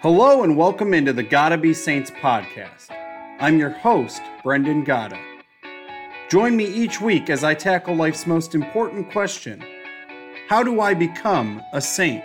[0.00, 2.86] Hello and welcome into the Gotta Be Saints podcast.
[3.40, 5.18] I'm your host, Brendan Gotta.
[6.30, 9.60] Join me each week as I tackle life's most important question
[10.46, 12.22] How do I become a saint?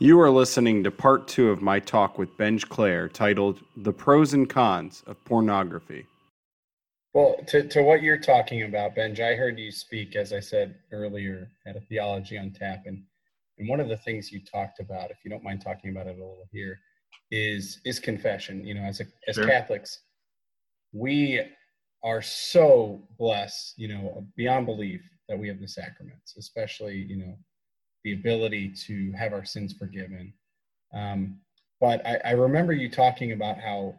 [0.00, 4.34] You are listening to part two of my talk with Benj Klare titled The Pros
[4.34, 6.04] and Cons of Pornography.
[7.14, 10.74] Well, to, to what you're talking about, Benj, I heard you speak, as I said
[10.92, 12.82] earlier, at a Theology on Tap.
[12.84, 13.02] And,
[13.58, 16.10] and one of the things you talked about, if you don't mind talking about it
[16.10, 16.78] a little here,
[17.30, 18.64] is is confession.
[18.64, 19.46] You know, as a, as sure.
[19.46, 20.00] Catholics,
[20.92, 21.40] we
[22.02, 27.36] are so blessed, you know, beyond belief that we have the sacraments, especially, you know,
[28.04, 30.32] the ability to have our sins forgiven.
[30.94, 31.40] Um,
[31.80, 33.96] but I, I remember you talking about how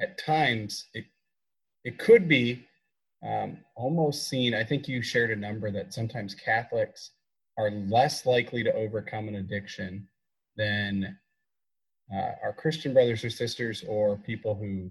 [0.00, 1.04] at times it,
[1.84, 2.64] it could be
[3.26, 4.54] um, almost seen.
[4.54, 7.10] I think you shared a number that sometimes Catholics
[7.58, 10.06] are less likely to overcome an addiction
[10.56, 11.16] than
[12.14, 14.90] uh, our Christian brothers or sisters or people who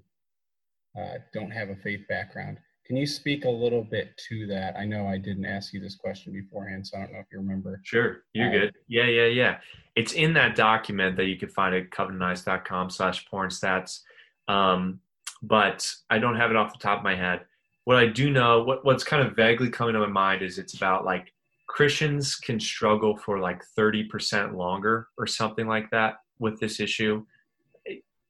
[0.99, 2.57] uh, don't have a faith background.
[2.85, 4.77] Can you speak a little bit to that?
[4.77, 7.39] I know I didn't ask you this question beforehand, so I don't know if you
[7.39, 7.81] remember.
[7.83, 8.75] Sure, you're uh, good.
[8.87, 9.57] Yeah, yeah, yeah.
[9.95, 14.01] It's in that document that you can find at covenanteyes.com slash porn stats.
[14.47, 14.99] Um,
[15.41, 17.41] but I don't have it off the top of my head.
[17.85, 20.75] What I do know, what, what's kind of vaguely coming to my mind is it's
[20.75, 21.33] about like
[21.67, 27.25] Christians can struggle for like 30% longer or something like that with this issue.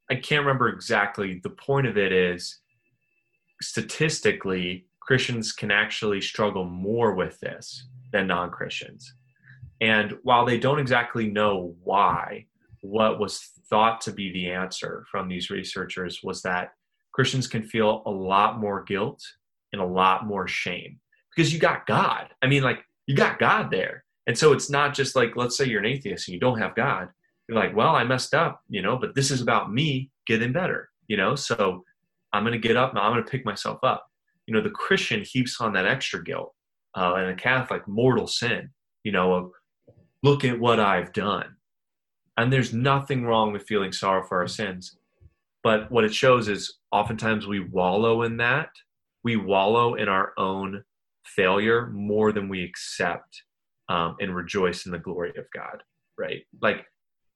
[0.09, 1.39] I can't remember exactly.
[1.43, 2.59] The point of it is
[3.61, 9.13] statistically, Christians can actually struggle more with this than non Christians.
[9.81, 12.45] And while they don't exactly know why,
[12.81, 16.73] what was thought to be the answer from these researchers was that
[17.11, 19.21] Christians can feel a lot more guilt
[19.73, 20.99] and a lot more shame
[21.35, 22.27] because you got God.
[22.41, 24.03] I mean, like, you got God there.
[24.27, 26.75] And so it's not just like, let's say you're an atheist and you don't have
[26.75, 27.09] God.
[27.47, 30.89] You're like, well, I messed up, you know, but this is about me getting better,
[31.07, 31.35] you know?
[31.35, 31.83] So
[32.33, 34.05] I'm going to get up and I'm going to pick myself up.
[34.47, 36.53] You know, the Christian heaps on that extra guilt,
[36.95, 38.69] uh, and the Catholic mortal sin,
[39.03, 39.51] you know, of
[40.23, 41.55] look at what I've done.
[42.37, 44.97] And there's nothing wrong with feeling sorrow for our sins.
[45.63, 48.69] But what it shows is oftentimes we wallow in that.
[49.23, 50.83] We wallow in our own
[51.25, 53.43] failure more than we accept
[53.89, 55.83] um, and rejoice in the glory of God,
[56.17, 56.43] right?
[56.61, 56.85] Like,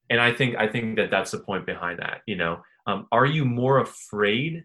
[0.09, 2.22] and I think I think that that's the point behind that.
[2.25, 4.63] You know, um, are you more afraid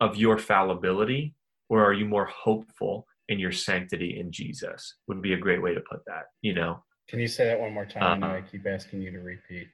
[0.00, 1.34] of your fallibility
[1.68, 5.74] or are you more hopeful in your sanctity in Jesus would be a great way
[5.74, 6.82] to put that, you know?
[7.08, 8.22] Can you say that one more time?
[8.22, 8.36] Uh, I.
[8.36, 9.68] I keep asking you to repeat.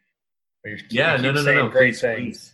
[0.91, 1.69] yeah, no, no, no, no.
[1.69, 2.39] Great please, things.
[2.39, 2.53] Please.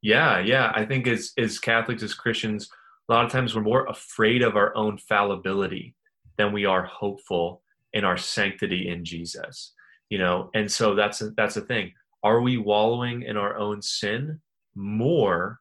[0.00, 0.72] Yeah, yeah.
[0.74, 2.70] I think as as Catholics, as Christians,
[3.08, 5.94] a lot of times we're more afraid of our own fallibility
[6.36, 9.72] than we are hopeful in our sanctity in Jesus.
[10.10, 11.92] You know, and so that's a, that's the thing.
[12.22, 14.40] Are we wallowing in our own sin
[14.74, 15.60] more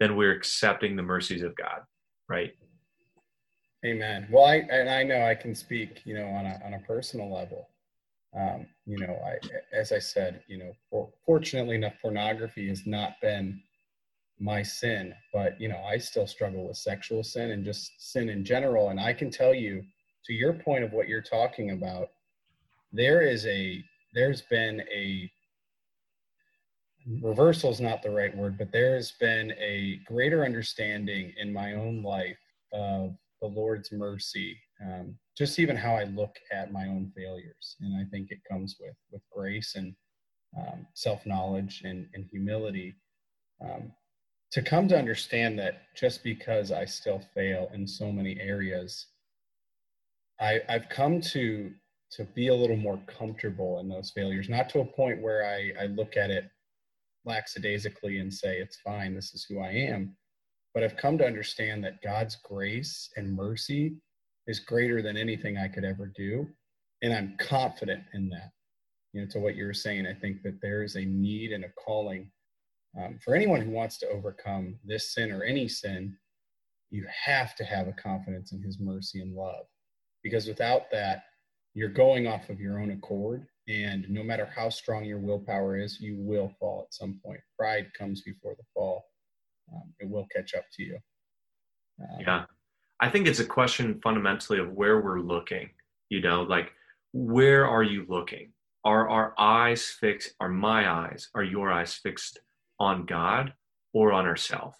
[0.00, 1.80] than we're accepting the mercies of God,
[2.28, 2.52] right?
[3.84, 4.28] Amen.
[4.30, 7.32] Well, I and I know I can speak, you know, on a on a personal
[7.32, 7.68] level.
[8.38, 9.38] Um, you know, I
[9.74, 13.62] as I said, you know, for, fortunately enough, pornography has not been
[14.40, 18.44] my sin, but you know, I still struggle with sexual sin and just sin in
[18.44, 18.90] general.
[18.90, 19.82] And I can tell you,
[20.26, 22.08] to your point of what you're talking about,
[22.92, 23.82] there is a
[24.14, 25.30] there's been a
[27.22, 31.74] reversal is not the right word, but there has been a greater understanding in my
[31.74, 32.38] own life
[32.72, 37.76] of the Lord's mercy, um, just even how I look at my own failures.
[37.80, 39.94] And I think it comes with with grace and
[40.56, 42.96] um, self knowledge and, and, humility.
[43.60, 43.92] Um,
[44.52, 49.06] to come to understand that just because I still fail in so many areas,
[50.40, 51.72] I, I've come to
[52.12, 55.72] to be a little more comfortable in those failures, not to a point where I,
[55.82, 56.50] I look at it
[57.26, 60.16] lackadaisically and say, it's fine, this is who I am.
[60.72, 63.96] But I've come to understand that God's grace and mercy
[64.46, 66.46] is greater than anything I could ever do.
[67.02, 68.52] And I'm confident in that.
[69.12, 71.64] You know, to what you were saying, I think that there is a need and
[71.64, 72.30] a calling
[72.96, 76.16] um, for anyone who wants to overcome this sin or any sin.
[76.90, 79.66] You have to have a confidence in His mercy and love,
[80.22, 81.24] because without that,
[81.74, 86.00] you're going off of your own accord and no matter how strong your willpower is,
[86.00, 87.40] you will fall at some point.
[87.58, 89.04] Pride comes before the fall.
[89.72, 90.98] Um, it will catch up to you.
[92.00, 92.44] Um, yeah.
[93.00, 95.68] I think it's a question fundamentally of where we're looking.
[96.08, 96.72] You know, like,
[97.12, 98.52] where are you looking?
[98.84, 100.32] Are our eyes fixed?
[100.40, 102.38] Are my eyes, are your eyes fixed
[102.78, 103.52] on God
[103.92, 104.76] or on ourselves?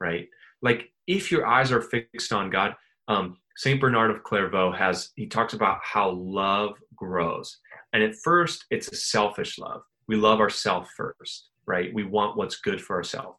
[0.00, 0.28] Right?
[0.62, 2.74] Like, if your eyes are fixed on God,
[3.08, 7.58] um, Saint Bernard of Clairvaux has, he talks about how love grows
[7.92, 9.82] And at first, it's a selfish love.
[10.08, 11.92] We love ourselves first, right?
[11.94, 13.38] We want what's good for ourselves.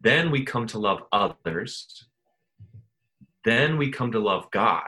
[0.00, 2.06] Then we come to love others.
[3.44, 4.82] Then we come to love God.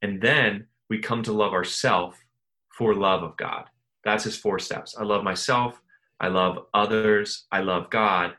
[0.00, 2.16] And then we come to love ourselves
[2.70, 3.64] for love of God.
[4.04, 4.96] That's his four steps.
[4.98, 5.80] I love myself.
[6.20, 7.46] I love others.
[7.52, 8.34] I love God.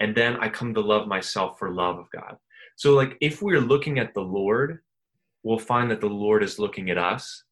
[0.00, 2.36] And then I come to love myself for love of God.
[2.76, 4.80] So, like, if we're looking at the Lord,
[5.42, 7.44] we'll find that the Lord is looking at us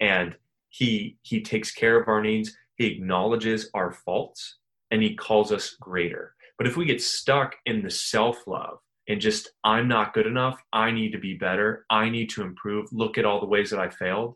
[0.00, 0.34] and
[0.72, 4.56] he he takes care of our needs he acknowledges our faults
[4.90, 8.78] and he calls us greater but if we get stuck in the self-love
[9.08, 12.86] and just i'm not good enough i need to be better i need to improve
[12.92, 14.34] look at all the ways that i failed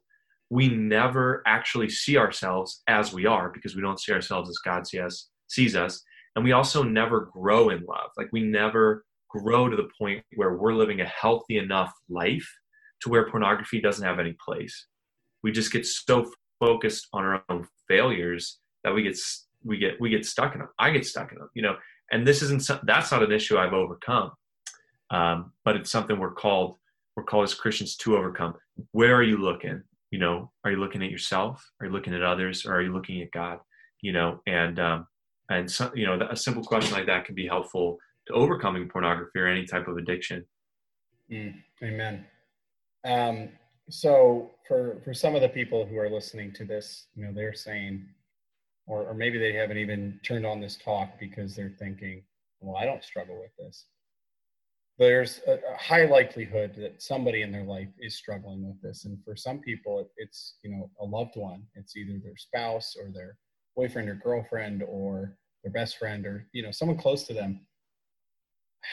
[0.50, 4.86] we never actually see ourselves as we are because we don't see ourselves as god
[4.86, 6.02] sees, sees us
[6.34, 10.54] and we also never grow in love like we never grow to the point where
[10.54, 12.48] we're living a healthy enough life
[13.00, 14.86] to where pornography doesn't have any place
[15.42, 19.16] we just get so focused on our own failures that we get
[19.64, 20.68] we get we get stuck in them.
[20.78, 21.76] I get stuck in them, you know.
[22.12, 24.30] And this isn't that's not an issue I've overcome,
[25.10, 26.76] um, but it's something we're called
[27.16, 28.54] we're called as Christians to overcome.
[28.92, 29.82] Where are you looking?
[30.10, 31.68] You know, are you looking at yourself?
[31.80, 32.64] Are you looking at others?
[32.64, 33.58] Or are you looking at God?
[34.02, 35.06] You know, and um,
[35.50, 39.38] and so, you know, a simple question like that can be helpful to overcoming pornography
[39.38, 40.44] or any type of addiction.
[41.30, 42.26] Mm, amen.
[43.04, 43.48] Um,
[43.88, 47.54] so for for some of the people who are listening to this you know they're
[47.54, 48.04] saying
[48.86, 52.22] or, or maybe they haven't even turned on this talk because they're thinking
[52.60, 53.84] well i don't struggle with this
[54.98, 59.22] there's a, a high likelihood that somebody in their life is struggling with this and
[59.24, 63.10] for some people it, it's you know a loved one it's either their spouse or
[63.12, 63.36] their
[63.74, 67.60] boyfriend or girlfriend or their best friend or you know someone close to them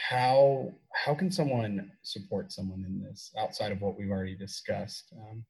[0.08, 5.12] how how can someone support someone in this outside of what we've already discussed?
[5.16, 5.44] Um,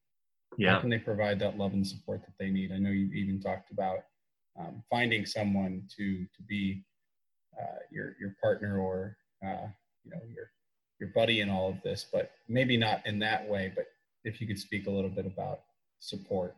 [0.57, 0.75] yeah.
[0.75, 2.73] How can they provide that love and support that they need?
[2.73, 3.99] I know you even talked about
[4.59, 6.85] um, finding someone to to be
[7.61, 9.17] uh, your your partner or
[9.47, 9.67] uh,
[10.05, 10.51] you know your
[11.01, 13.73] your buddy in all of this, but maybe not in that way.
[13.75, 13.87] But
[14.25, 15.61] if you could speak a little bit about
[16.01, 16.57] support.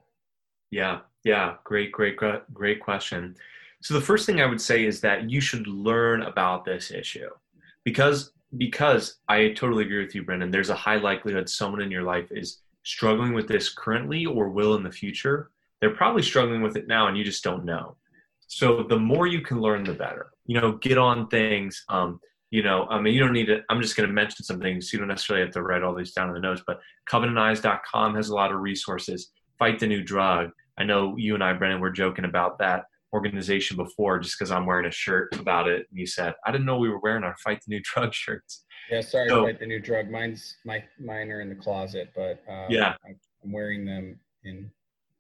[0.71, 2.17] Yeah, yeah, great, great,
[2.53, 3.37] great question.
[3.83, 7.31] So the first thing I would say is that you should learn about this issue
[7.85, 10.51] because because I totally agree with you, Brendan.
[10.51, 14.77] There's a high likelihood someone in your life is struggling with this currently or will
[14.77, 15.51] in the future.
[15.81, 17.97] They're probably struggling with it now, and you just don't know.
[18.47, 20.31] So the more you can learn, the better.
[20.47, 21.85] You know, get on things.
[21.89, 22.21] Um,
[22.51, 23.61] you know, I mean, you don't need to.
[23.69, 24.93] I'm just going to mention some things.
[24.93, 26.79] You don't necessarily have to write all these down in the notes, but
[27.11, 29.31] covenanteyes.com has a lot of resources.
[29.59, 30.51] Fight the new drug.
[30.79, 34.67] I know you and I, Brendan, were joking about that organization before just because I'm
[34.67, 35.87] wearing a shirt about it.
[35.91, 38.65] And you said, I didn't know we were wearing our Fight the New Drug shirts.
[38.91, 40.11] Yeah, sorry, so, Fight the New Drug.
[40.11, 44.71] Mine's my mine are in the closet, but uh, yeah, I'm wearing them in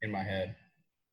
[0.02, 0.54] in my head.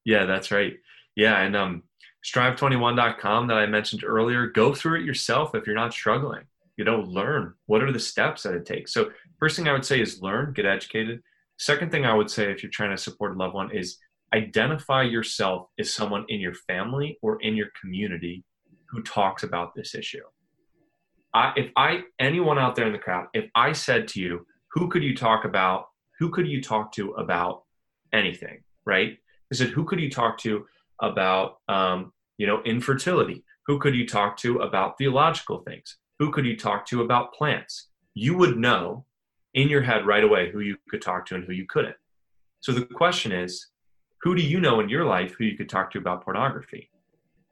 [0.05, 0.73] Yeah, that's right.
[1.15, 1.83] Yeah, and um,
[2.25, 4.47] strive21.com that I mentioned earlier.
[4.47, 6.43] Go through it yourself if you're not struggling.
[6.77, 8.93] You know, learn what are the steps that it takes.
[8.93, 11.21] So, first thing I would say is learn, get educated.
[11.57, 13.97] Second thing I would say if you're trying to support a loved one is
[14.33, 18.43] identify yourself as someone in your family or in your community
[18.89, 20.23] who talks about this issue.
[21.33, 24.89] I, if I, anyone out there in the crowd, if I said to you, who
[24.89, 25.87] could you talk about?
[26.19, 27.63] Who could you talk to about
[28.11, 29.17] anything, right?
[29.51, 30.65] I said, who could you talk to
[31.01, 33.43] about, um, you know, infertility?
[33.67, 35.97] Who could you talk to about theological things?
[36.19, 37.89] Who could you talk to about plants?
[38.13, 39.05] You would know
[39.53, 41.95] in your head right away who you could talk to and who you couldn't.
[42.61, 43.67] So the question is,
[44.21, 46.89] who do you know in your life who you could talk to about pornography?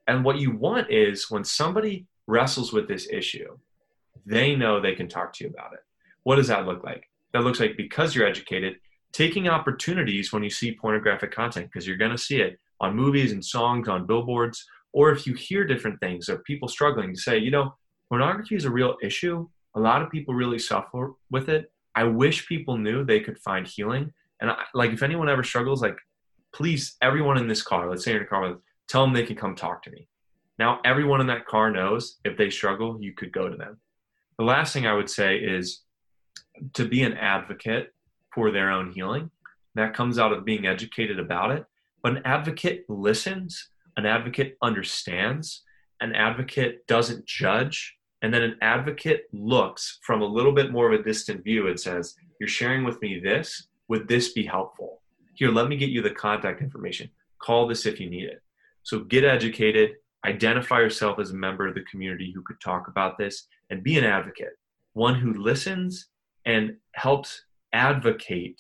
[0.08, 3.58] And what you want is when somebody wrestles with this issue,
[4.26, 5.80] they know they can talk to you about it.
[6.24, 7.10] What does that look like?
[7.34, 8.78] That looks like because you're educated,
[9.12, 13.32] taking opportunities when you see pornographic content, because you're going to see it on movies
[13.32, 17.38] and songs, on billboards, or if you hear different things of people struggling to say,
[17.38, 17.74] you know,
[18.10, 19.48] pornography is a real issue.
[19.76, 21.72] A lot of people really suffer with it.
[21.96, 24.12] I wish people knew they could find healing.
[24.42, 25.98] And I, like, if anyone ever struggles, like,
[26.54, 28.58] please, everyone in this car, let's say you're in a car with,
[28.90, 30.08] tell them they can come talk to me.
[30.60, 33.80] Now, everyone in that car knows if they struggle, you could go to them.
[34.38, 35.82] The last thing I would say is
[36.74, 37.94] to be an advocate
[38.34, 39.32] for their own healing.
[39.76, 41.66] That comes out of being educated about it.
[42.04, 45.64] An advocate listens, an advocate understands,
[46.00, 51.00] an advocate doesn't judge, and then an advocate looks from a little bit more of
[51.00, 53.68] a distant view and says, You're sharing with me this.
[53.88, 55.02] Would this be helpful?
[55.42, 57.10] here, let me get you the contact information.
[57.40, 58.44] Call this if you need it.
[58.84, 59.94] So get educated,
[60.24, 63.98] identify yourself as a member of the community who could talk about this, and be
[63.98, 64.54] an advocate,
[64.94, 66.10] one who listens
[66.46, 68.60] and helps advocate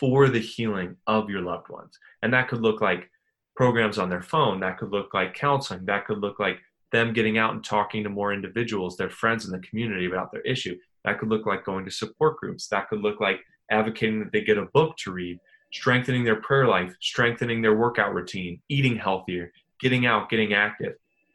[0.00, 1.98] for the healing of your loved ones.
[2.22, 3.10] And that could look like
[3.54, 6.58] programs on their phone, that could look like counseling, that could look like
[6.90, 10.40] them getting out and talking to more individuals, their friends in the community about their
[10.40, 10.76] issue.
[11.04, 12.66] That could look like going to support groups.
[12.68, 13.40] That could look like
[13.70, 15.38] advocating that they get a book to read,
[15.72, 20.94] strengthening their prayer life, strengthening their workout routine, eating healthier, getting out, getting active.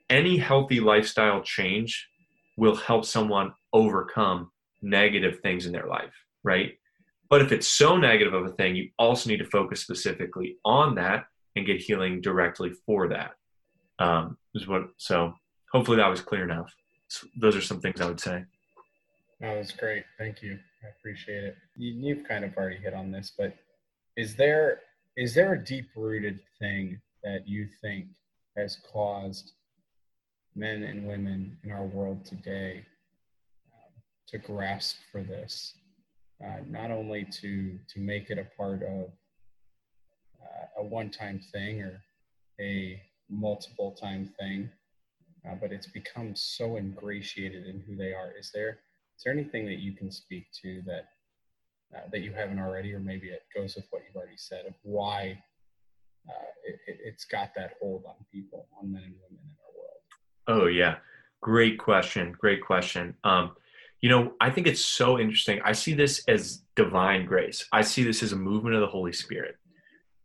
[0.09, 2.09] Any healthy lifestyle change
[2.57, 6.73] will help someone overcome negative things in their life, right?
[7.29, 10.95] But if it's so negative of a thing, you also need to focus specifically on
[10.95, 13.31] that and get healing directly for that.
[13.97, 15.33] Um, is what so
[15.71, 16.73] hopefully that was clear enough.
[17.07, 18.43] So those are some things I would say.
[19.39, 20.03] That was great.
[20.17, 20.59] Thank you.
[20.83, 21.55] I appreciate it.
[21.77, 23.53] You, have kind of already hit on this, but
[24.15, 24.81] is there
[25.17, 28.07] is there a deep rooted thing that you think
[28.57, 29.53] has caused
[30.55, 32.85] men and women in our world today
[33.73, 33.91] um,
[34.27, 35.73] to grasp for this,
[36.43, 39.11] uh, not only to to make it a part of
[40.41, 42.01] uh, a one time thing or
[42.59, 44.69] a multiple time thing,
[45.47, 48.33] uh, but it's become so ingratiated in who they are.
[48.37, 48.79] Is there
[49.17, 51.05] is there anything that you can speak to that
[51.95, 54.73] uh, that you haven't already, or maybe it goes with what you've already said of
[54.83, 55.41] why
[56.27, 60.63] uh, it, has got that hold on people, on men and women in our world?
[60.63, 60.95] Oh yeah,
[61.41, 62.35] great question.
[62.37, 63.15] Great question.
[63.23, 63.55] Um,
[64.05, 65.59] you know, I think it's so interesting.
[65.65, 67.65] I see this as divine grace.
[67.71, 69.55] I see this as a movement of the Holy Spirit.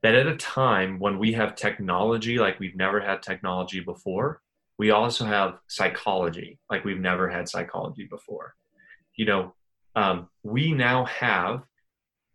[0.02, 4.42] That at a time when we have technology like we've never had technology before,
[4.78, 8.54] we also have psychology like we've never had psychology before
[9.20, 9.54] you know,
[9.96, 11.62] um, we now have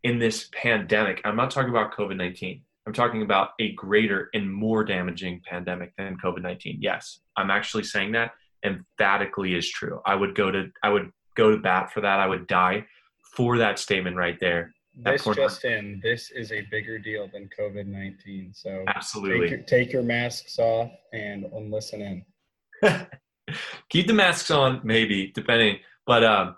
[0.04, 2.62] in this pandemic, I'm not talking about COVID 19.
[2.86, 6.78] I'm talking about a greater and more damaging pandemic than COVID 19.
[6.80, 8.34] Yes, I'm actually saying that
[8.64, 10.00] emphatically is true.
[10.06, 12.20] I would go to I would go to bat for that.
[12.20, 12.86] I would die
[13.36, 14.74] for that statement right there.
[14.98, 18.54] This just in, this is a bigger deal than COVID 19.
[18.54, 22.02] So absolutely take your, take your, masks off and, and listen
[22.82, 23.08] in.
[23.90, 25.80] Keep the masks on, maybe, depending.
[26.06, 26.56] But um,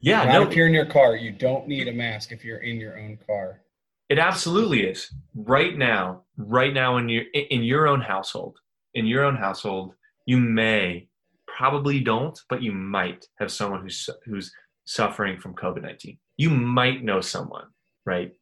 [0.00, 0.42] yeah, no.
[0.42, 3.18] If you're in your car, you don't need a mask if you're in your own
[3.26, 3.62] car.
[4.08, 5.10] It absolutely is.
[5.34, 8.58] Right now, right now in your in your own household,
[8.94, 9.94] in your own household,
[10.26, 11.08] you may
[11.56, 14.52] probably don't, but you might have someone who's who's
[14.84, 16.18] suffering from COVID nineteen.
[16.36, 17.66] You might know someone,
[18.04, 18.32] right?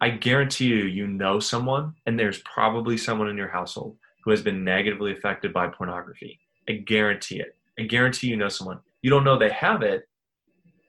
[0.00, 4.42] I guarantee you, you know someone, and there's probably someone in your household who has
[4.42, 6.38] been negatively affected by pornography.
[6.68, 7.56] I guarantee it.
[7.78, 8.80] I guarantee you know someone.
[9.02, 10.08] You don't know they have it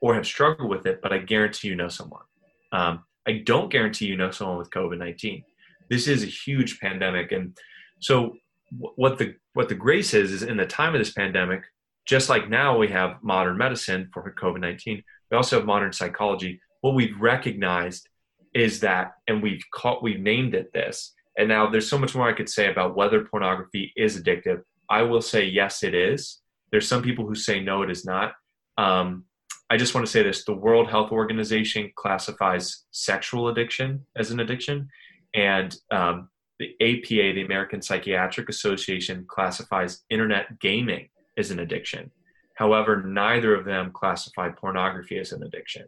[0.01, 2.23] or have struggled with it, but I guarantee you know someone.
[2.71, 5.43] Um, I don't guarantee you know someone with COVID nineteen.
[5.89, 7.57] This is a huge pandemic, and
[7.99, 8.33] so
[8.69, 11.63] what the what the grace is is in the time of this pandemic,
[12.05, 16.59] just like now we have modern medicine for COVID nineteen, we also have modern psychology.
[16.81, 18.07] What we've recognized
[18.53, 21.13] is that, and we've caught, we've named it this.
[21.37, 24.61] And now there's so much more I could say about whether pornography is addictive.
[24.89, 26.39] I will say yes, it is.
[26.71, 28.33] There's some people who say no, it is not.
[28.77, 29.25] Um,
[29.69, 34.39] I just want to say this: the World Health Organization classifies sexual addiction as an
[34.39, 34.87] addiction,
[35.33, 42.11] and um, the APA, the American Psychiatric Association, classifies internet gaming as an addiction.
[42.55, 45.85] However, neither of them classify pornography as an addiction.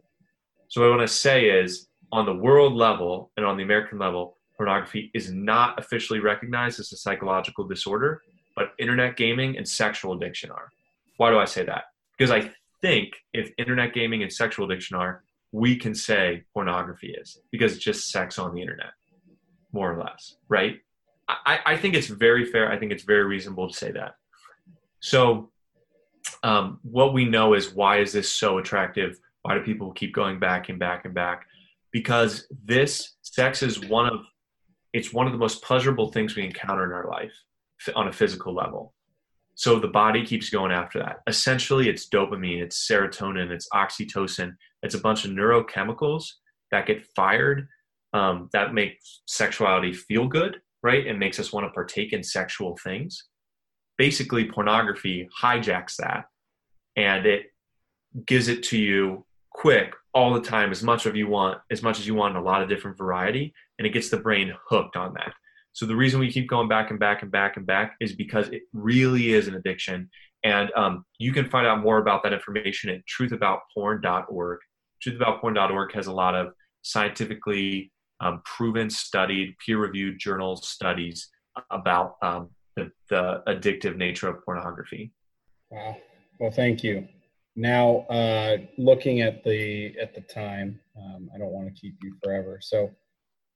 [0.68, 3.98] So, what I want to say is, on the world level and on the American
[3.98, 8.22] level, pornography is not officially recognized as a psychological disorder,
[8.54, 10.68] but internet gaming and sexual addiction are.
[11.16, 11.84] Why do I say that?
[12.16, 12.50] Because I
[12.80, 17.84] think if internet gaming and sexual addiction are, we can say pornography is because it's
[17.84, 18.92] just sex on the internet,
[19.72, 20.80] more or less, right?
[21.28, 22.70] I, I think it's very fair.
[22.70, 24.16] I think it's very reasonable to say that.
[25.00, 25.50] So,
[26.42, 29.18] um, what we know is why is this so attractive?
[29.42, 31.46] Why do people keep going back and back and back?
[31.92, 34.20] Because this sex is one of
[34.92, 37.32] it's one of the most pleasurable things we encounter in our life
[37.94, 38.92] on a physical level.
[39.54, 41.18] So the body keeps going after that.
[41.26, 44.54] Essentially, it's dopamine, it's serotonin, it's oxytocin.
[44.82, 46.24] It's a bunch of neurochemicals
[46.70, 47.68] that get fired
[48.12, 51.06] um, that makes sexuality feel good, right?
[51.06, 53.24] And makes us want to partake in sexual things.
[53.98, 56.24] Basically, pornography hijacks that
[56.96, 57.46] and it
[58.26, 61.98] gives it to you quick all the time as much of you want as much
[62.00, 64.96] as you want in a lot of different variety and it gets the brain hooked
[64.96, 65.32] on that
[65.72, 68.48] so the reason we keep going back and back and back and back is because
[68.48, 70.10] it really is an addiction.
[70.42, 74.58] And um, you can find out more about that information at truthaboutporn.org.
[75.06, 76.52] Truthaboutporn.org has a lot of
[76.82, 81.28] scientifically um, proven, studied, peer-reviewed journal studies
[81.70, 85.12] about um, the, the addictive nature of pornography.
[85.70, 85.96] Wow.
[86.38, 87.06] Well, thank you.
[87.56, 92.14] now, uh, looking at the at the time, um, I don't want to keep you
[92.22, 92.58] forever.
[92.62, 92.90] So,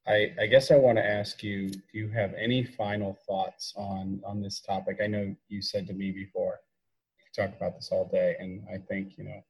[0.07, 4.21] I, I guess I want to ask you: Do you have any final thoughts on
[4.25, 4.99] on this topic?
[5.03, 6.61] I know you said to me before,
[7.35, 9.41] talk about this all day, and I think you know,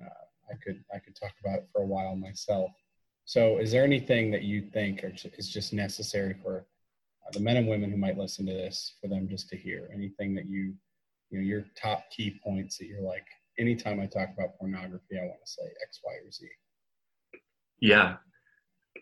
[0.00, 2.70] uh, I could I could talk about it for a while myself.
[3.24, 6.66] So, is there anything that you think is just necessary for
[7.26, 9.88] uh, the men and women who might listen to this for them just to hear?
[9.94, 10.74] Anything that you
[11.30, 13.24] you know your top key points that you're like
[13.58, 16.46] anytime I talk about pornography, I want to say X, Y, or Z.
[17.80, 18.16] Yeah.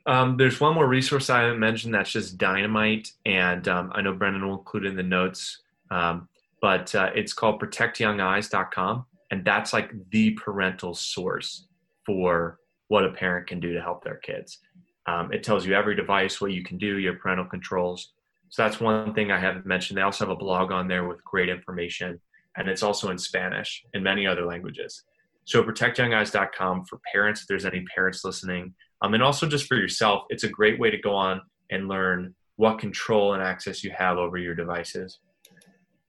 [0.07, 4.15] Um, there's one more resource I haven't mentioned that's just dynamite, and um, I know
[4.15, 5.63] Brendan will include it in the notes.
[5.91, 6.29] Um,
[6.63, 11.67] but uh, it's called protectyoungeyes.com, and that's like the parental source
[12.07, 12.60] for
[12.91, 14.59] what a parent can do to help their kids.
[15.07, 18.13] Um, it tells you every device, what you can do, your parental controls.
[18.49, 19.97] So that's one thing I haven't mentioned.
[19.97, 22.21] They also have a blog on there with great information
[22.57, 25.05] and it's also in Spanish and many other languages.
[25.45, 30.25] So protectyoungeyes.com for parents, if there's any parents listening, um, and also just for yourself,
[30.29, 34.19] it's a great way to go on and learn what control and access you have
[34.19, 35.21] over your devices.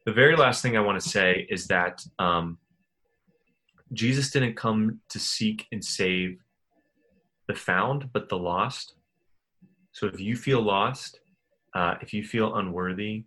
[0.08, 2.58] The very last thing I want to say is that um,
[3.94, 6.40] Jesus didn't come to seek and save
[7.52, 8.94] the found, but the lost.
[9.92, 11.20] So if you feel lost,
[11.76, 13.26] uh, if you feel unworthy,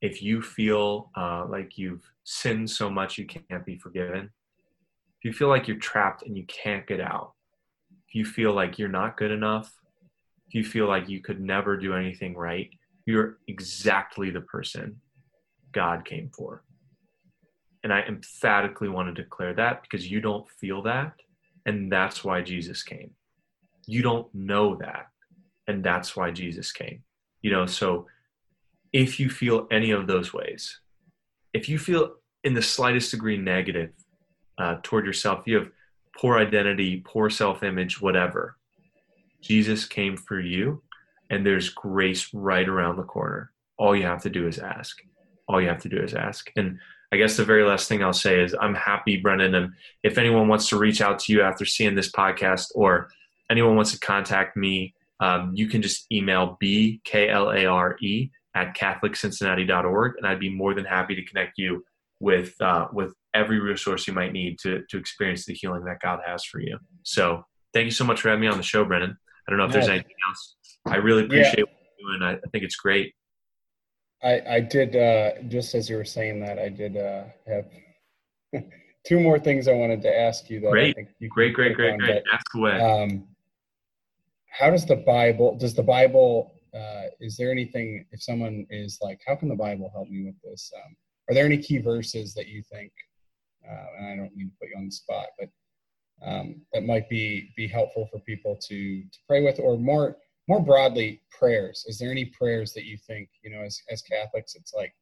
[0.00, 4.30] if you feel uh, like you've sinned so much you can't be forgiven,
[5.18, 7.32] if you feel like you're trapped and you can't get out,
[8.06, 9.74] if you feel like you're not good enough,
[10.46, 12.70] if you feel like you could never do anything right,
[13.04, 15.00] you're exactly the person
[15.72, 16.62] God came for.
[17.82, 21.14] And I emphatically want to declare that because you don't feel that.
[21.66, 23.10] And that's why Jesus came.
[23.86, 25.06] You don't know that.
[25.66, 27.02] And that's why Jesus came.
[27.42, 28.06] You know, so
[28.92, 30.80] if you feel any of those ways,
[31.52, 32.14] if you feel
[32.44, 33.90] in the slightest degree negative
[34.58, 35.70] uh, toward yourself, you have
[36.16, 38.56] poor identity, poor self image, whatever,
[39.40, 40.82] Jesus came for you,
[41.30, 43.52] and there's grace right around the corner.
[43.78, 44.98] All you have to do is ask.
[45.48, 46.50] All you have to do is ask.
[46.56, 46.78] And
[47.12, 49.54] I guess the very last thing I'll say is I'm happy, Brendan.
[49.54, 53.08] And if anyone wants to reach out to you after seeing this podcast or
[53.50, 60.40] anyone wants to contact me, um, you can just email bklare at catholiccincinnati.org, and I'd
[60.40, 61.84] be more than happy to connect you
[62.20, 66.20] with uh, with every resource you might need to to experience the healing that God
[66.26, 66.78] has for you.
[67.02, 69.16] So thank you so much for having me on the show, Brennan.
[69.46, 70.56] I don't know if there's anything else.
[70.86, 71.64] I really appreciate yeah.
[71.64, 72.22] what you're doing.
[72.22, 73.14] I, I think it's great.
[74.22, 78.64] I, I did uh, just as you were saying that I did uh, have
[79.06, 80.60] two more things I wanted to ask you.
[80.60, 82.22] That great, I think you great, great, great, on, great.
[82.24, 82.80] But, Ask away.
[82.80, 83.28] Um,
[84.58, 85.56] how does the Bible?
[85.58, 89.90] Does the Bible uh, is there anything if someone is like how can the bible
[89.92, 90.94] help me with this um,
[91.28, 92.92] are there any key verses that you think
[93.68, 95.48] uh, and i don't mean to put you on the spot but
[96.26, 100.16] um, that might be be helpful for people to to pray with or more
[100.48, 104.54] more broadly prayers is there any prayers that you think you know as, as catholics
[104.54, 104.92] it's like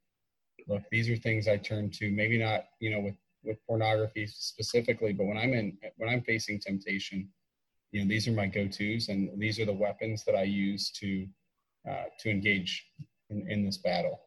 [0.69, 5.13] look these are things i turn to maybe not you know with with pornography specifically
[5.13, 7.29] but when i'm in when i'm facing temptation
[7.95, 11.27] you know these are my go-to's and these are the weapons that i use to
[11.89, 12.87] uh, to engage
[13.31, 14.21] in, in this battle.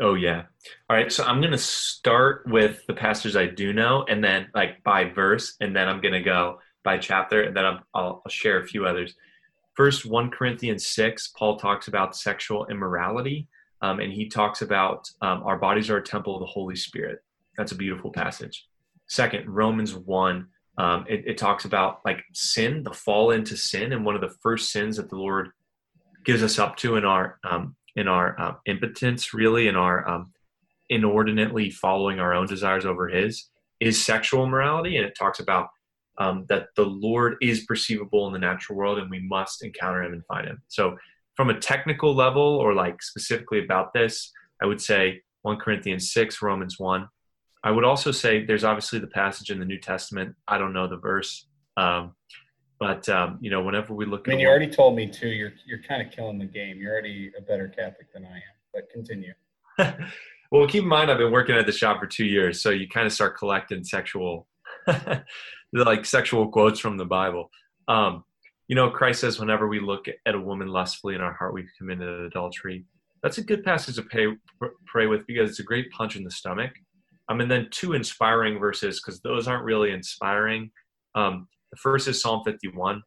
[0.00, 0.42] Oh yeah.
[0.90, 1.10] All right.
[1.10, 5.54] So I'm to start with the pastors I do know, and then like by verse,
[5.60, 9.14] and then I'm to go by chapter, and then i will share a few others.
[9.74, 13.48] First, 1 Corinthians 6, Paul talks about sexual immorality,
[13.80, 17.24] um, and he talks about um, our bodies are a temple of the Holy Spirit.
[17.56, 18.68] That's a beautiful passage.
[19.08, 24.04] Second, Romans 1, um, it, it talks about like sin, the fall into sin, and
[24.04, 25.50] one of the first sins that the Lord
[26.24, 30.32] gives us up to in our um, in our uh, impotence, really, in our um,
[30.90, 33.48] inordinately following our own desires over His,
[33.80, 35.68] is sexual morality, and it talks about
[36.18, 40.12] um, that the Lord is perceivable in the natural world, and we must encounter Him
[40.12, 40.62] and find Him.
[40.68, 40.96] So,
[41.36, 44.32] from a technical level, or like specifically about this,
[44.62, 47.08] I would say 1 Corinthians 6, Romans 1.
[47.64, 50.36] I would also say there's obviously the passage in the New Testament.
[50.46, 51.46] I don't know the verse.
[51.78, 52.14] Um,
[52.78, 55.28] but um, you know, whenever we look, I mean, you already told me too.
[55.28, 56.78] You're you're kind of killing the game.
[56.78, 58.42] You're already a better Catholic than I am.
[58.74, 59.32] But continue.
[60.52, 62.86] well, keep in mind, I've been working at the shop for two years, so you
[62.86, 64.46] kind of start collecting sexual,
[65.72, 67.50] like sexual quotes from the Bible.
[67.88, 68.24] Um,
[68.68, 71.70] you know, Christ says, whenever we look at a woman lustfully in our heart, we've
[71.78, 72.84] committed adultery.
[73.22, 74.26] That's a good passage to pay,
[74.86, 76.72] pray with because it's a great punch in the stomach.
[77.28, 80.70] Um, and then two inspiring verses because those aren't really inspiring.
[81.14, 83.02] Um, the first is Psalm 51.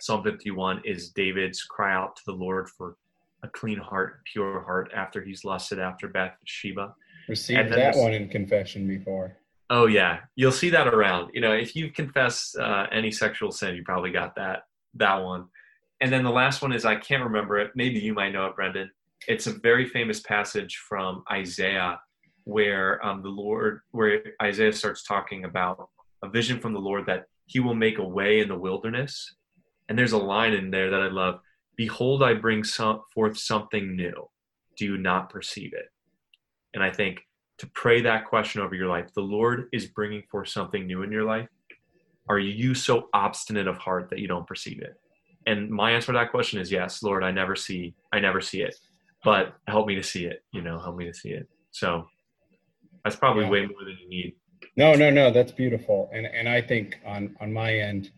[0.00, 2.96] Psalm 51 is David's cry out to the Lord for
[3.42, 6.94] a clean heart, pure heart after he's lusted after Bathsheba.
[7.28, 9.36] Received that one in confession before.
[9.68, 11.30] Oh yeah, you'll see that around.
[11.34, 15.46] You know, if you confess uh, any sexual sin, you probably got that that one.
[16.00, 17.72] And then the last one is I can't remember it.
[17.74, 18.90] Maybe you might know it, Brendan.
[19.26, 21.98] It's a very famous passage from Isaiah
[22.46, 25.88] where um, the Lord, where Isaiah starts talking about
[26.22, 29.34] a vision from the Lord that He will make a way in the wilderness.
[29.88, 31.40] And there's a line in there that I love:
[31.76, 34.28] "Behold, I bring some, forth something new.
[34.78, 35.90] Do you not perceive it?"
[36.72, 37.20] And I think
[37.58, 39.12] to pray that question over your life.
[39.12, 41.48] The Lord is bringing forth something new in your life.
[42.28, 44.94] Are you so obstinate of heart that you don't perceive it?
[45.46, 48.62] And my answer to that question is yes, Lord, I never see I never see
[48.62, 48.76] it.
[49.24, 51.48] But help me to see it, you know, help me to see it.
[51.72, 52.06] So
[53.06, 53.50] that's probably yeah.
[53.50, 54.34] way more than you need.
[54.76, 56.10] No, no, no, that's beautiful.
[56.12, 58.10] And and I think on on my end,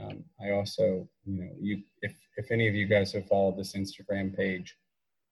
[0.00, 3.74] um, I also, you know, you if if any of you guys have followed this
[3.74, 4.76] Instagram page,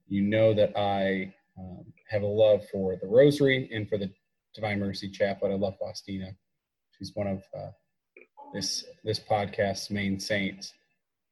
[0.08, 4.10] you know that I um, have a love for the Rosary and for the
[4.52, 5.52] Divine Mercy Chaplet.
[5.52, 6.30] I love Faustina.
[6.98, 7.70] She's one of uh,
[8.52, 10.72] this this podcast's main saints.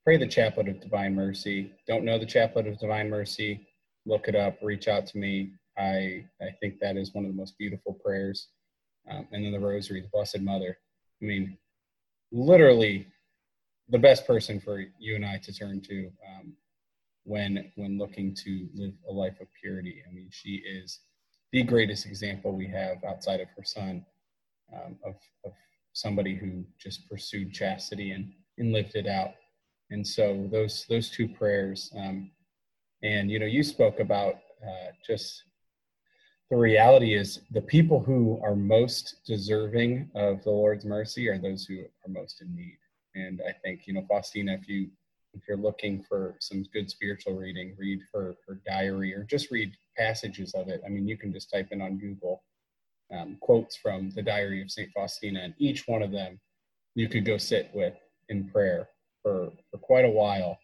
[0.05, 1.73] Pray the Chaplet of Divine Mercy.
[1.89, 3.67] Don't know the Chaplet of Divine Mercy?
[4.07, 4.57] Look it up.
[4.63, 5.53] Reach out to me.
[5.79, 8.49] I I think that is one of the most beautiful prayers.
[9.11, 10.77] Um, and then the Rosary, the Blessed Mother.
[11.21, 11.57] I mean,
[12.31, 13.07] literally
[13.89, 16.11] the best person for you and I to turn to.
[16.29, 16.55] Um,
[17.25, 20.03] when when looking to live a life of purity.
[20.09, 21.01] I mean, she is
[21.53, 24.05] the greatest example we have outside of her son
[24.75, 25.53] um, of, of
[25.93, 29.31] somebody who just pursued chastity and, and lived it out.
[29.91, 32.31] And so those those two prayers, um,
[33.03, 34.35] and you know, you spoke about
[34.67, 35.45] uh, just
[36.51, 41.65] the reality is the people who are most deserving of the Lord's mercy are those
[41.65, 42.79] who are most in need.
[43.15, 44.89] And I think you know, Faustina, if you
[45.33, 49.73] if you're looking for some good spiritual reading, read her, her diary or just read
[49.97, 50.83] passages of it.
[50.85, 52.43] I mean, you can just type in on Google
[53.13, 54.91] um, quotes from the diary of St.
[54.93, 56.41] Faustina, and each one of them
[56.97, 57.95] you could go sit with
[58.29, 58.89] in prayer
[59.23, 60.59] for, for quite a while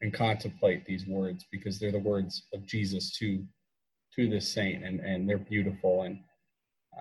[0.00, 3.44] and contemplate these words because they're the words of Jesus to
[4.16, 6.18] to this saint and, and they're beautiful and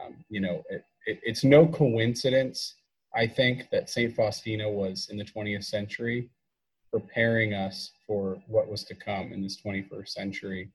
[0.02, 2.76] um, you know it, it, it's no coincidence
[3.16, 4.16] I think that St.
[4.16, 6.30] Faustina was in the 20th century
[6.92, 10.70] preparing us for what was to come in this 21st century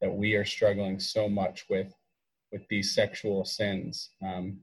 [0.00, 1.92] that we are struggling so much with
[2.50, 4.58] with these sexual sins um,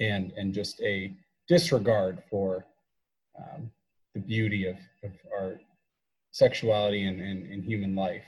[0.00, 1.14] and and just a
[1.48, 2.66] disregard for
[3.38, 3.70] um,
[4.14, 5.60] the beauty of, of our
[6.32, 8.24] sexuality and, and, and human life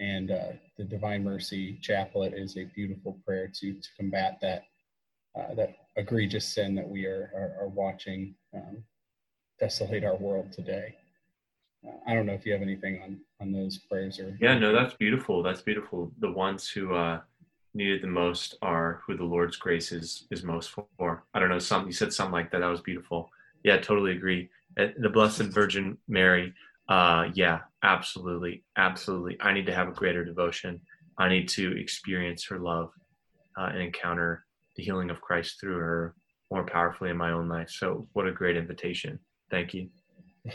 [0.00, 4.64] and uh, the divine mercy chaplet is a beautiful prayer to to combat that
[5.38, 8.82] uh, that egregious sin that we are are, are watching um,
[9.58, 10.94] desolate our world today.
[11.86, 14.36] Uh, I don't know if you have anything on on those prayers or.
[14.40, 15.42] Yeah, no, that's beautiful.
[15.42, 16.12] That's beautiful.
[16.20, 17.20] The ones who uh,
[17.74, 21.24] need it the most are who the Lord's grace is is most for.
[21.34, 21.58] I don't know.
[21.58, 22.60] Some you said something like that.
[22.60, 23.30] That was beautiful.
[23.64, 24.50] Yeah, totally agree.
[24.76, 26.54] The Blessed Virgin Mary.
[26.88, 29.36] Uh, yeah, absolutely, absolutely.
[29.40, 30.80] I need to have a greater devotion.
[31.18, 32.90] I need to experience her love
[33.58, 34.44] uh, and encounter
[34.76, 36.14] the healing of Christ through her
[36.50, 37.70] more powerfully in my own life.
[37.70, 39.18] So, what a great invitation.
[39.50, 39.88] Thank you.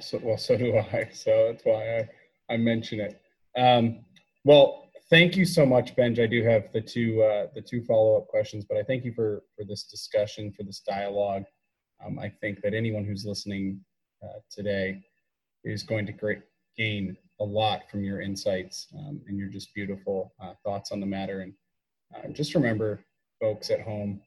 [0.00, 1.08] So, well, so do I.
[1.14, 3.20] So that's why I, I mention it.
[3.56, 4.04] Um,
[4.44, 6.18] well, thank you so much, Benj.
[6.18, 9.12] I do have the two uh, the two follow up questions, but I thank you
[9.12, 11.44] for for this discussion, for this dialogue.
[12.04, 13.80] Um, I think that anyone who's listening
[14.22, 15.02] uh, today
[15.64, 16.40] is going to great,
[16.76, 21.06] gain a lot from your insights um, and your just beautiful uh, thoughts on the
[21.06, 21.40] matter.
[21.40, 21.52] And
[22.14, 23.04] uh, just remember,
[23.40, 24.20] folks at home,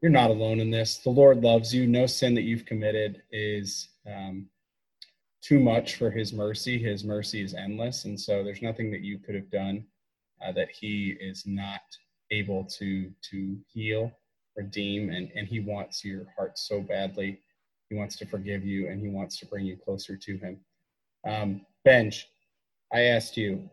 [0.00, 0.98] you're not alone in this.
[0.98, 1.86] The Lord loves you.
[1.86, 4.46] No sin that you've committed is um,
[5.42, 6.78] too much for His mercy.
[6.78, 9.84] His mercy is endless, and so there's nothing that you could have done
[10.44, 11.80] uh, that He is not
[12.30, 14.12] able to to heal,
[14.56, 17.40] redeem, and and He wants your heart so badly.
[17.90, 20.60] He wants to forgive you, and He wants to bring you closer to Him.
[21.26, 22.28] Um, Benj,
[22.92, 23.68] I asked you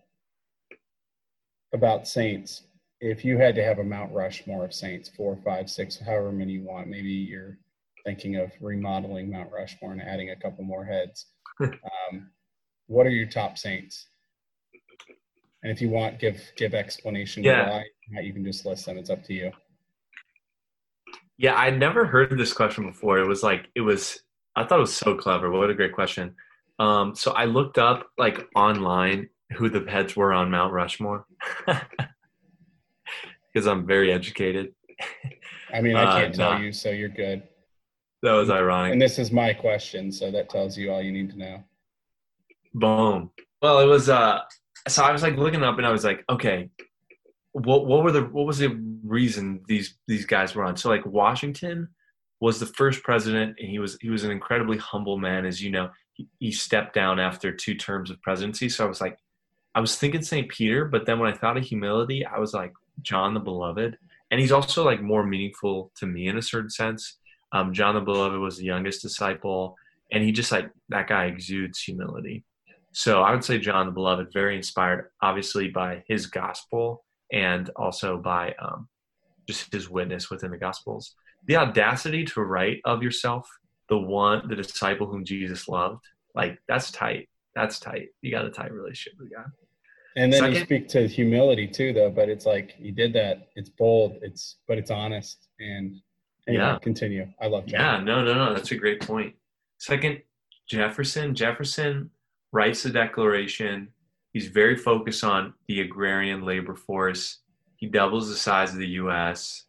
[1.74, 2.64] about saints
[3.02, 6.54] if you had to have a Mount Rushmore of saints, four, five, six, however many
[6.54, 7.58] you want, maybe you're
[8.06, 11.28] thinking of remodeling Mount Rushmore and adding a couple more heads.
[11.62, 12.32] um,
[12.88, 14.08] what are your top saints?
[15.64, 17.70] And if you want, give give explanation yeah.
[17.70, 18.22] why.
[18.22, 18.98] You can just list them.
[18.98, 19.52] It's up to you.
[21.38, 23.18] Yeah, I'd never heard this question before.
[23.18, 24.20] It was like it was.
[24.56, 25.50] I thought it was so clever.
[25.50, 26.36] What a great question.
[26.80, 31.26] Um, so I looked up like online who the pets were on Mount Rushmore.
[33.56, 34.74] because I'm very educated.
[35.74, 37.44] I mean, I can't uh, tell you, so you're good.
[38.22, 38.92] That was ironic.
[38.92, 41.64] And this is my question, so that tells you all you need to know.
[42.74, 43.32] Boom.
[43.62, 44.40] Well, it was uh
[44.88, 46.70] so I was like looking up and I was like, okay,
[47.54, 50.76] what what were the what was the reason these these guys were on?
[50.76, 51.88] So like Washington
[52.42, 55.72] was the first president, and he was he was an incredibly humble man, as you
[55.72, 55.90] know.
[56.40, 58.70] He, stepped down after two terms of presidency.
[58.70, 59.18] So I was like,
[59.74, 60.48] I was thinking St.
[60.48, 63.98] Peter, but then when I thought of humility, I was like John the Beloved,
[64.32, 67.18] and he's also like more meaningful to me in a certain sense.
[67.52, 69.76] Um, John the Beloved was the youngest disciple,
[70.12, 72.46] and he just like that guy exudes humility.
[72.94, 78.18] So I would say John the Beloved, very inspired, obviously by his gospel and also
[78.18, 78.88] by um,
[79.48, 81.14] just his witness within the gospels.
[81.46, 83.50] The audacity to write of yourself,
[83.90, 87.30] the one, the disciple whom Jesus loved, like that's tight.
[87.56, 88.10] That's tight.
[88.22, 89.46] You got a tight relationship with God.
[90.18, 92.10] And then Second, you speak to humility too, though.
[92.10, 93.50] But it's like you did that.
[93.56, 94.18] It's bold.
[94.22, 95.50] It's but it's honest.
[95.60, 96.02] And
[96.48, 97.28] anyway, yeah, continue.
[97.42, 97.66] I love.
[97.66, 97.80] John.
[97.80, 98.54] Yeah, no, no, no.
[98.54, 99.36] That's a great point.
[99.78, 100.22] Second,
[100.68, 101.36] Jefferson.
[101.36, 102.10] Jefferson
[102.52, 103.90] writes the Declaration.
[104.32, 107.40] He's very focused on the agrarian labor force.
[107.78, 109.64] He doubles the size of the U.S.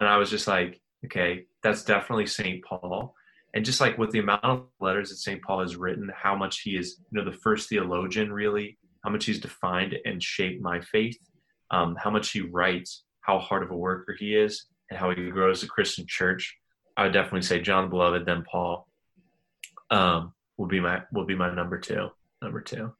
[0.00, 2.64] And I was just like, okay, that's definitely St.
[2.64, 3.14] Paul.
[3.54, 5.42] And just like with the amount of letters that St.
[5.42, 9.24] Paul has written, how much he is, you know, the first theologian really how much
[9.24, 11.18] he's defined and shaped my faith,
[11.70, 15.30] um, how much he writes, how hard of a worker he is, and how he
[15.30, 16.56] grows the Christian church.
[16.96, 18.86] I would definitely say John the Beloved, then Paul,
[19.90, 22.08] um, will be my will be my number two.
[22.40, 22.92] Number two.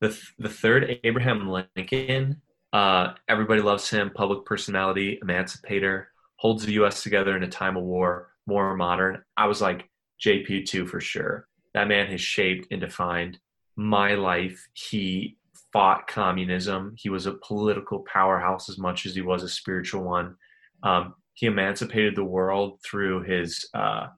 [0.00, 2.42] The th- the third Abraham Lincoln.
[2.72, 4.10] Uh, everybody loves him.
[4.10, 7.02] Public personality, emancipator, holds the U.S.
[7.02, 8.30] together in a time of war.
[8.46, 9.22] More modern.
[9.36, 9.88] I was like
[10.24, 11.46] JP two for sure.
[11.74, 13.38] That man has shaped and defined
[13.76, 15.36] my life, he
[15.72, 16.94] fought communism.
[16.96, 20.36] He was a political powerhouse as much as he was a spiritual one.
[20.82, 24.08] Um, he emancipated the world through his uh,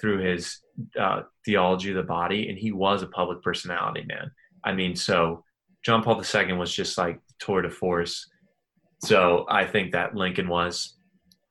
[0.00, 0.58] through his
[0.98, 4.30] uh, theology of the body, and he was a public personality, man.
[4.64, 5.44] I mean, so
[5.84, 8.28] John Paul II was just like tour de force.
[9.04, 10.96] So I think that Lincoln was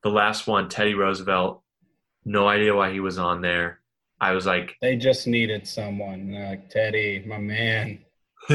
[0.04, 0.70] the last one.
[0.70, 1.62] Teddy Roosevelt,
[2.26, 3.80] no idea why he was on there.
[4.20, 8.00] I was like, they just needed someone like Teddy, my man.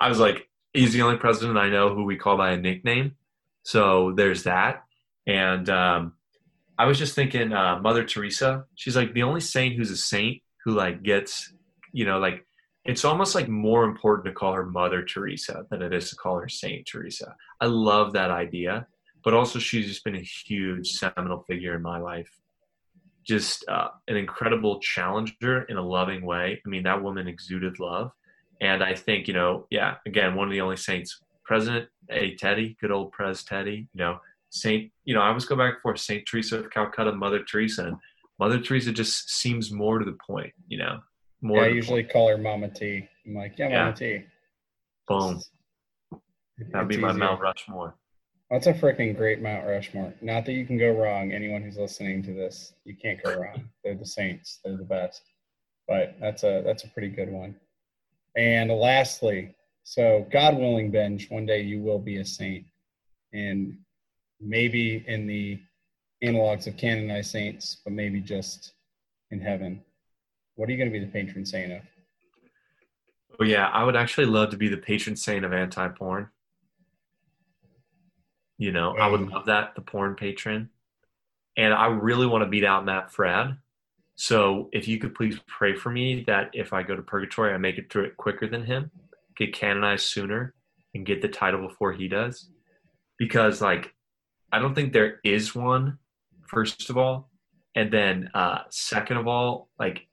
[0.00, 3.16] I was like, he's the only president I know who we call by a nickname.
[3.62, 4.84] So there's that.
[5.26, 6.14] And um,
[6.78, 8.64] I was just thinking, uh, Mother Teresa.
[8.74, 11.52] She's like the only saint who's a saint who like gets,
[11.92, 12.46] you know, like
[12.86, 16.38] it's almost like more important to call her Mother Teresa than it is to call
[16.38, 17.36] her Saint Teresa.
[17.60, 18.86] I love that idea,
[19.22, 22.30] but also she's just been a huge seminal figure in my life
[23.26, 26.60] just uh, an incredible challenger in a loving way.
[26.64, 28.10] I mean, that woman exuded love.
[28.60, 32.34] And I think, you know, yeah, again, one of the only saints, President A.
[32.36, 34.18] Teddy, good old Pres Teddy, you know,
[34.50, 37.86] Saint, you know, I always go back and forth, Saint Teresa of Calcutta, Mother Teresa.
[37.86, 37.96] And
[38.38, 40.98] Mother Teresa just seems more to the point, you know.
[41.40, 42.12] More yeah, I usually point.
[42.12, 43.08] call her Mama T.
[43.26, 43.92] I'm like, yeah, Mama yeah.
[43.92, 44.24] T.
[45.06, 45.40] Boom.
[46.72, 47.94] That'd be my Mount Rushmore.
[48.50, 50.12] That's a freaking great Mount Rushmore.
[50.20, 51.32] Not that you can go wrong.
[51.32, 53.68] Anyone who's listening to this, you can't go wrong.
[53.84, 54.58] They're the Saints.
[54.64, 55.22] They're the best.
[55.86, 57.54] But that's a that's a pretty good one.
[58.36, 62.64] And lastly, so God willing, Benj, one day you will be a saint,
[63.32, 63.76] and
[64.40, 65.60] maybe in the
[66.22, 68.72] analogs of canonized saints, but maybe just
[69.30, 69.82] in heaven.
[70.54, 71.82] What are you going to be the patron saint of?
[73.40, 76.28] Oh yeah, I would actually love to be the patron saint of anti-porn.
[78.60, 80.68] You know, I would love that, the porn patron.
[81.56, 83.56] And I really want to beat out Matt Fradd.
[84.16, 87.56] So if you could please pray for me that if I go to purgatory, I
[87.56, 88.90] make it through it quicker than him,
[89.34, 90.52] get canonized sooner,
[90.94, 92.50] and get the title before he does.
[93.18, 93.94] Because, like,
[94.52, 95.96] I don't think there is one,
[96.46, 97.30] first of all.
[97.74, 100.06] And then, uh, second of all, like,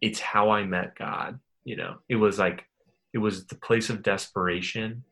[0.00, 1.38] it's how I met God.
[1.64, 2.64] You know, it was like,
[3.12, 5.04] it was the place of desperation.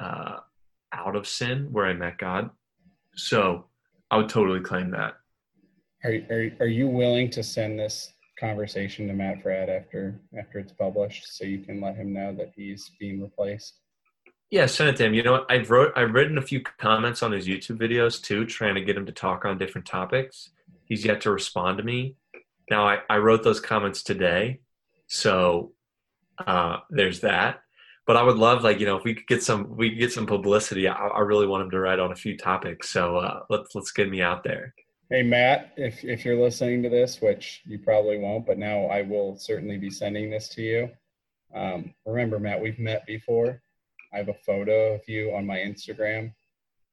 [0.00, 0.38] Uh,
[1.06, 2.50] out of sin where I met God.
[3.16, 3.66] So
[4.10, 5.14] I would totally claim that.
[6.04, 10.72] Are, are, are you willing to send this conversation to Matt Fradd after after it's
[10.72, 13.74] published so you can let him know that he's being replaced?
[14.50, 15.14] Yeah, send it to him.
[15.14, 15.46] You know what?
[15.50, 18.96] I've wrote I've written a few comments on his YouTube videos too, trying to get
[18.96, 20.50] him to talk on different topics.
[20.86, 22.16] He's yet to respond to me.
[22.70, 24.60] Now I, I wrote those comments today.
[25.06, 25.72] So
[26.46, 27.60] uh, there's that
[28.10, 30.12] but I would love like you know if we could get some we could get
[30.12, 30.88] some publicity.
[30.88, 32.88] I, I really want him to write on a few topics.
[32.88, 34.74] So uh, let's let's get me out there.
[35.10, 39.02] Hey Matt, if if you're listening to this, which you probably won't, but now I
[39.02, 40.90] will certainly be sending this to you.
[41.54, 43.62] Um, remember, Matt, we've met before.
[44.12, 46.32] I have a photo of you on my Instagram.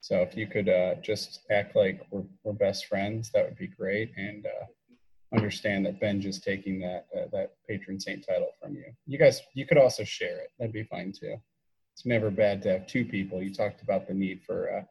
[0.01, 3.65] So if you could uh, just act like we're, we're best friends, that would be
[3.65, 4.11] great.
[4.17, 4.65] And uh,
[5.33, 8.85] understand that Ben just taking that uh, that patron saint title from you.
[9.05, 10.51] You guys, you could also share it.
[10.57, 11.35] That'd be fine too.
[11.93, 13.41] it's never bad to have two people.
[13.41, 14.87] You talked about the need for a,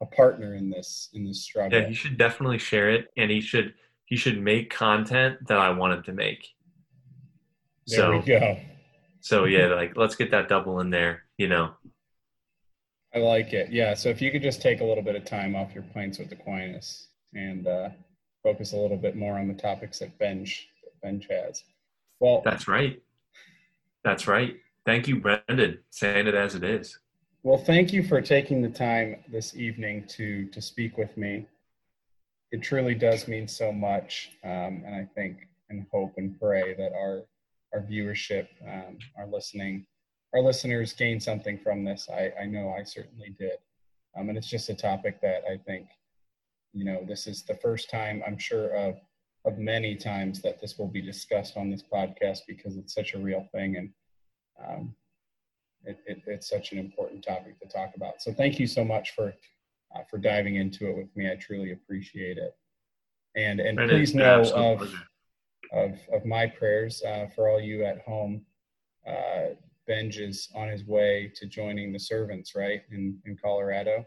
[0.00, 1.78] a partner in this in this struggle.
[1.78, 3.74] Yeah, he should definitely share it, and he should
[4.06, 6.46] he should make content that I want him to make.
[7.86, 8.58] There so, we go.
[9.20, 11.24] So yeah, like let's get that double in there.
[11.36, 11.72] You know.
[13.14, 13.70] I like it.
[13.70, 13.94] Yeah.
[13.94, 16.32] So if you could just take a little bit of time off your planes with
[16.32, 17.90] Aquinas and uh,
[18.44, 20.68] focus a little bit more on the topics that Benj
[21.02, 21.64] Benj has.
[22.20, 23.02] Well, that's right.
[24.04, 24.56] That's right.
[24.86, 25.78] Thank you, Brendan.
[25.90, 26.98] Saying it as it is.
[27.42, 31.46] Well, thank you for taking the time this evening to to speak with me.
[32.52, 36.92] It truly does mean so much, um, and I think and hope and pray that
[36.92, 37.24] our
[37.72, 39.84] our viewership, um, our listening,
[40.32, 42.08] our listeners gain something from this.
[42.08, 43.58] I, I know I certainly did,
[44.16, 45.88] um, and it's just a topic that I think,
[46.74, 48.96] you know, this is the first time I'm sure of
[49.46, 53.18] of many times that this will be discussed on this podcast because it's such a
[53.18, 53.90] real thing and
[54.58, 54.94] um,
[55.84, 58.22] it, it, it's such an important topic to talk about.
[58.22, 59.34] So thank you so much for
[59.94, 61.30] uh, for diving into it with me.
[61.30, 62.56] I truly appreciate it.
[63.36, 64.82] And and please know of,
[65.72, 68.44] of of my prayers uh, for all you at home.
[69.06, 69.54] Uh,
[69.86, 74.04] Benj is on his way to joining the servants, right in in Colorado.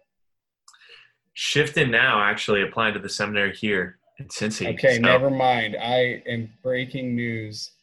[1.39, 4.73] Shifting now, actually applying to the seminary here in Cincy.
[4.73, 5.78] Okay, so, never mind.
[5.80, 7.73] I am breaking news.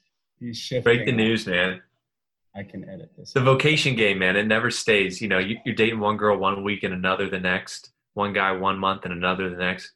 [0.41, 0.83] He's shifting.
[0.83, 1.81] Break the news, man.
[2.57, 3.33] I can edit this.
[3.33, 5.23] The vocation game, man, it never stays.
[5.23, 8.51] You know, you, are dating one girl one week and another the next, one guy
[8.51, 9.93] one month and another the next.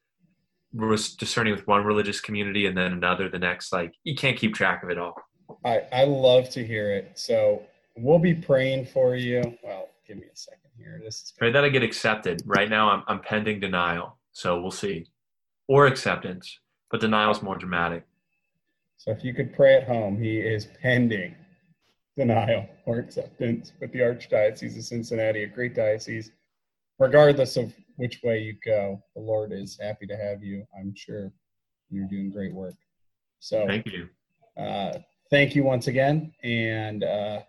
[0.72, 3.72] We're discerning with one religious community and then another the next.
[3.72, 5.20] Like, you can't keep track of it all.
[5.64, 7.10] I, I love to hear it.
[7.16, 7.64] So
[7.96, 9.58] we'll be praying for you.
[9.64, 11.00] Well, give me a second here.
[11.04, 12.42] This is pray that I get accepted.
[12.46, 14.18] Right now, I'm, I'm pending denial.
[14.32, 15.06] So we'll see.
[15.66, 16.60] Or acceptance,
[16.90, 18.06] but denial is more dramatic.
[18.96, 21.34] So if you could pray at home, he is pending
[22.16, 26.32] denial or acceptance with the Archdiocese of Cincinnati, a great diocese.
[26.98, 30.66] Regardless of which way you go, the Lord is happy to have you.
[30.76, 31.32] I'm sure
[31.90, 32.74] you're doing great work.
[33.38, 34.08] So thank you.
[34.56, 34.98] Uh,
[35.30, 36.32] thank you once again.
[36.42, 37.40] And uh,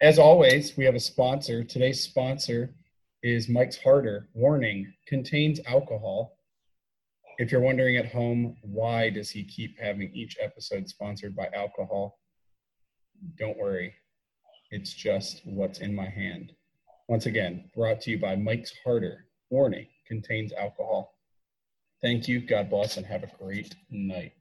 [0.00, 1.64] as always, we have a sponsor.
[1.64, 2.74] Today's sponsor
[3.22, 4.28] is Mike's Harder.
[4.34, 6.38] Warning contains alcohol.
[7.38, 12.18] If you're wondering at home, why does he keep having each episode sponsored by alcohol?
[13.38, 13.94] Don't worry,
[14.70, 16.52] it's just what's in my hand.
[17.08, 19.26] Once again, brought to you by Mike's Harder.
[19.50, 21.14] Warning contains alcohol.
[22.02, 22.40] Thank you.
[22.46, 24.32] God bless and have a great night.